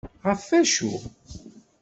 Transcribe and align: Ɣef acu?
Ɣef 0.27 0.45
acu? 0.59 0.91